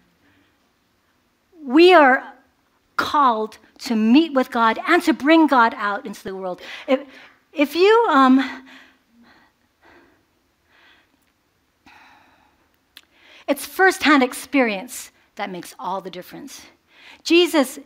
[1.65, 2.35] We are
[2.97, 6.61] called to meet with God and to bring God out into the world.
[6.87, 7.01] If,
[7.53, 8.65] if you, um,
[13.51, 16.63] it's firsthand experience that makes all the difference.
[17.25, 17.81] Jesus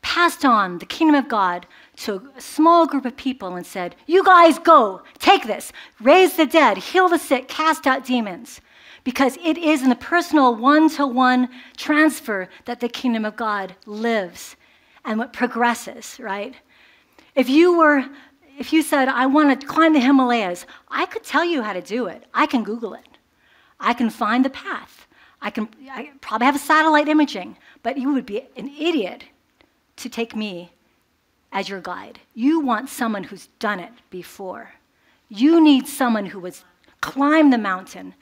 [0.00, 4.24] passed on the kingdom of God to a small group of people and said, You
[4.24, 8.62] guys go, take this, raise the dead, heal the sick, cast out demons.
[9.04, 13.76] Because it is in the personal one to one transfer that the kingdom of God
[13.84, 14.56] lives
[15.04, 16.54] and what progresses, right?
[17.34, 18.06] If you were,
[18.58, 21.82] if you said, I want to climb the Himalayas, I could tell you how to
[21.82, 22.24] do it.
[22.32, 23.13] I can Google it.
[23.84, 25.06] I can find the path.
[25.40, 29.24] I can I probably have a satellite imaging, but you would be an idiot
[29.96, 30.72] to take me
[31.52, 32.18] as your guide.
[32.34, 34.72] You want someone who's done it before.
[35.28, 36.64] You need someone who has
[37.00, 38.14] climbed the mountain,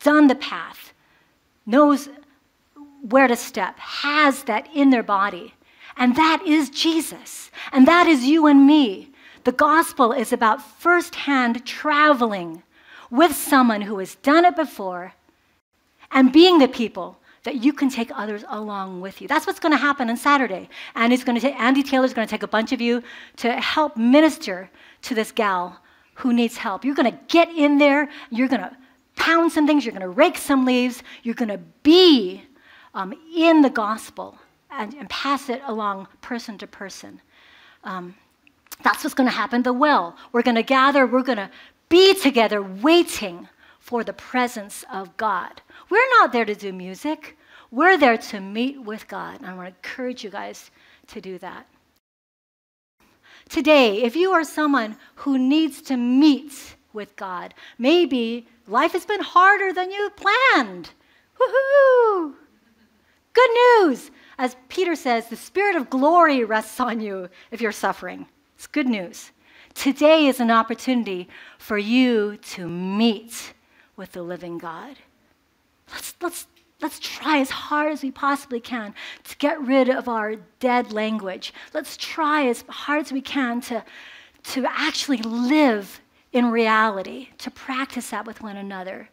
[0.00, 0.92] done the path,
[1.64, 2.08] knows
[3.08, 5.54] where to step, has that in their body.
[5.96, 7.50] And that is Jesus.
[7.72, 9.10] And that is you and me.
[9.44, 12.62] The gospel is about firsthand traveling
[13.10, 15.14] with someone who has done it before
[16.10, 19.28] and being the people that you can take others along with you.
[19.28, 20.68] That's what's going to happen on Saturday.
[20.94, 23.02] And it's going to take, Andy Taylor's going to take a bunch of you
[23.36, 24.70] to help minister
[25.02, 25.80] to this gal
[26.14, 26.84] who needs help.
[26.84, 28.76] You're going to get in there, you're going to
[29.16, 32.42] pound some things, you're going to rake some leaves, you're going to be
[32.94, 34.38] um, in the gospel
[34.70, 37.20] and, and, pass it along person to person.
[37.84, 38.14] Um,
[38.82, 39.62] that's what's going to happen.
[39.62, 40.16] The well.
[40.32, 41.50] We're going to gather, we're going to
[41.88, 43.48] be together waiting
[43.80, 45.62] for the presence of God.
[45.88, 47.36] We're not there to do music.
[47.70, 49.38] We're there to meet with God.
[49.38, 50.70] And I want to encourage you guys
[51.08, 51.66] to do that.
[53.48, 59.22] Today, if you are someone who needs to meet with God, maybe life has been
[59.22, 60.90] harder than you planned.
[61.40, 62.34] Woohoo!
[63.32, 64.10] Good news.
[64.36, 68.26] As Peter says, the spirit of glory rests on you if you're suffering.
[68.56, 69.30] It's good news.
[69.78, 73.52] Today is an opportunity for you to meet
[73.96, 74.96] with the living God.
[75.92, 76.46] Let's, let's,
[76.82, 81.54] let's try as hard as we possibly can to get rid of our dead language.
[81.72, 83.84] Let's try as hard as we can to,
[84.54, 86.00] to actually live
[86.32, 89.08] in reality, to practice that with one another.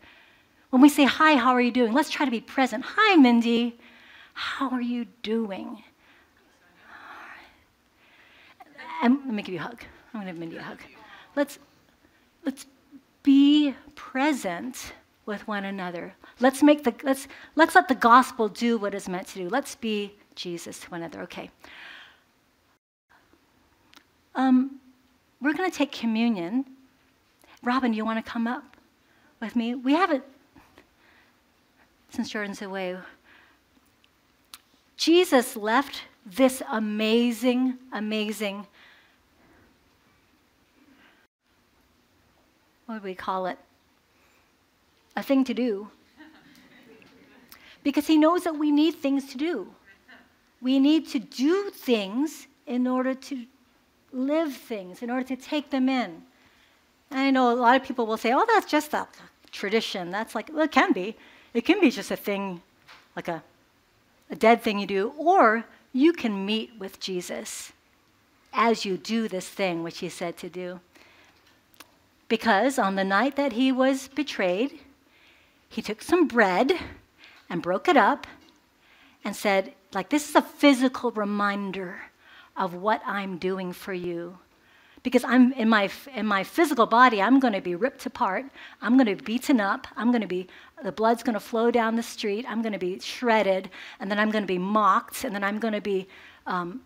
[0.72, 1.94] When we say, Hi, how are you doing?
[1.94, 2.86] Let's try to be present.
[2.88, 3.78] Hi, Mindy.
[4.34, 5.84] How are you doing?
[9.04, 9.84] And let me give you a hug.
[10.16, 10.80] I'm to give Mindy a hug.
[11.36, 11.60] Let's,
[12.46, 12.66] let's
[13.22, 14.94] be present
[15.26, 16.14] with one another.
[16.40, 19.50] Let's make the let's let's let the gospel do what it's meant to do.
[19.50, 21.22] Let's be Jesus to one another.
[21.24, 21.50] Okay.
[24.36, 24.80] Um,
[25.42, 26.66] we're going to take communion.
[27.64, 28.78] Robin, do you want to come up
[29.42, 29.76] with me?
[29.76, 30.24] We haven't
[32.10, 32.98] since Jordan's away.
[34.98, 38.66] Jesus left this amazing, amazing.
[42.86, 43.58] What do we call it?
[45.16, 45.88] a thing to do.
[47.84, 49.68] Because he knows that we need things to do.
[50.62, 53.46] We need to do things in order to
[54.12, 56.24] live things, in order to take them in.
[57.12, 59.08] And I know a lot of people will say, oh, that's just a
[59.52, 60.10] tradition.
[60.10, 61.16] That's like, well, it can be.
[61.54, 62.62] It can be just a thing,
[63.16, 63.44] like a,
[64.32, 65.14] a dead thing you do.
[65.18, 67.72] Or you can meet with Jesus
[68.52, 70.80] as you do this thing which he said to do.
[72.28, 74.80] Because on the night that he was betrayed,
[75.70, 76.74] he took some bread
[77.50, 78.26] and broke it up
[79.24, 82.00] and said, like, this is a physical reminder
[82.58, 84.38] of what I'm doing for you.
[85.04, 88.46] Because I'm in my, in my physical body, I'm going to be ripped apart.
[88.82, 89.88] I'm going to be beaten up.
[89.96, 90.48] I'm going to be,
[90.84, 92.46] the blood's going to flow down the street.
[92.48, 93.70] I'm going to be shredded.
[94.00, 95.24] And then I'm going to be mocked.
[95.24, 96.08] And then I'm going to be
[96.48, 96.82] um,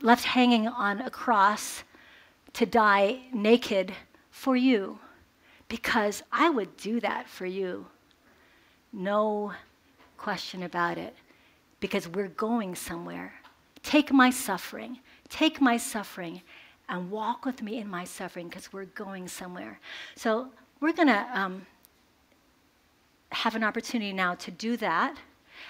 [0.00, 1.82] left hanging on a cross
[2.52, 3.92] to die naked
[4.34, 4.98] for you.
[5.68, 7.86] Because I would do that for you.
[8.92, 9.52] No
[10.18, 11.14] question about it.
[11.80, 13.32] Because we're going somewhere.
[13.82, 14.98] Take my suffering.
[15.28, 16.42] Take my suffering
[16.88, 19.78] and walk with me in my suffering because we're going somewhere.
[20.16, 20.48] So
[20.80, 21.64] we're going to um,
[23.30, 25.16] have an opportunity now to do that.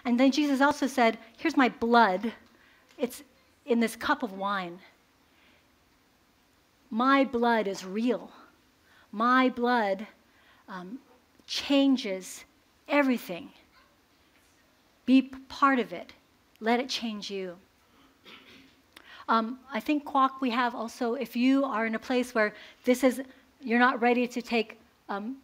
[0.05, 2.33] And then Jesus also said, Here's my blood.
[2.99, 3.23] It's
[3.67, 4.79] in this cup of wine.
[6.91, 8.31] My blood is real.
[9.15, 10.09] My blood
[10.69, 10.99] um,
[11.47, 12.45] changes
[12.89, 13.49] everything.
[15.07, 16.13] Be part of it.
[16.59, 17.55] Let it change you.
[19.29, 22.55] Um, I think Kwok, we have also, if you are in a place where
[22.85, 23.23] this is,
[23.61, 25.37] you're not ready to take, um,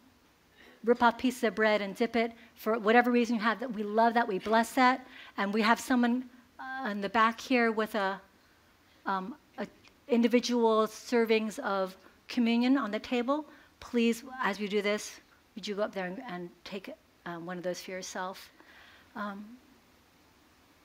[0.83, 3.83] rip off pieces of bread and dip it for whatever reason you have, that we
[3.83, 5.07] love that, we bless that.
[5.37, 6.25] And we have someone
[6.59, 8.19] uh, in the back here with a,
[9.05, 9.65] um, a
[10.09, 11.95] individual servings of
[12.27, 13.45] communion on the table.
[13.81, 15.19] Please, as we do this,
[15.55, 16.89] would you go up there and, and take
[17.25, 18.49] um, one of those for yourself.
[19.15, 19.43] Um,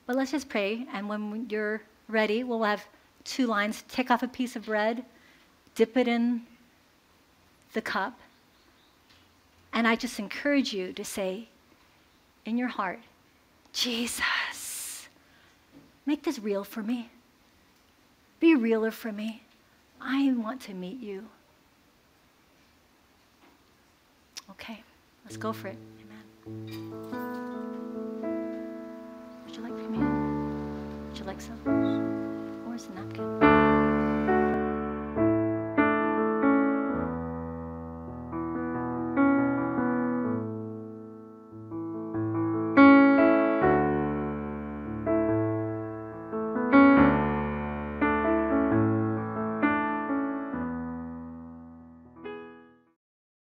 [0.05, 2.85] but let's just pray, and when you're ready, we'll have
[3.23, 3.83] two lines.
[3.87, 5.05] Take off a piece of bread,
[5.75, 6.41] dip it in
[7.73, 8.17] the cup,
[9.73, 11.47] and I just encourage you to say
[12.45, 12.99] in your heart,
[13.73, 15.07] Jesus,
[16.05, 17.09] make this real for me.
[18.39, 19.43] Be realer for me.
[19.99, 21.27] I want to meet you.
[24.51, 24.81] Okay,
[25.25, 25.77] let's go for it.
[26.03, 26.23] Amen.
[29.45, 31.09] Would you like communion?
[31.09, 31.59] Would you like some?
[32.67, 33.56] Or is a napkin?